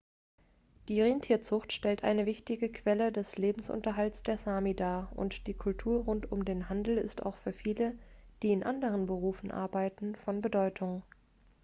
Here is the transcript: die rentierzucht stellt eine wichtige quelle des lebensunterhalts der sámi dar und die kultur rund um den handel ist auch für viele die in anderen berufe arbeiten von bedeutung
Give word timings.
die 0.87 0.99
rentierzucht 0.99 1.71
stellt 1.71 2.03
eine 2.03 2.25
wichtige 2.25 2.71
quelle 2.71 3.11
des 3.11 3.37
lebensunterhalts 3.37 4.23
der 4.23 4.39
sámi 4.39 4.75
dar 4.75 5.11
und 5.15 5.45
die 5.45 5.53
kultur 5.53 6.05
rund 6.05 6.31
um 6.31 6.43
den 6.43 6.69
handel 6.69 6.97
ist 6.97 7.21
auch 7.23 7.37
für 7.37 7.53
viele 7.53 7.93
die 8.41 8.51
in 8.51 8.63
anderen 8.63 9.05
berufe 9.05 9.53
arbeiten 9.53 10.15
von 10.15 10.41
bedeutung 10.41 11.03